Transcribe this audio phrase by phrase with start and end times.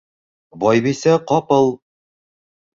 [0.63, 1.71] Байбисә ҡапыл: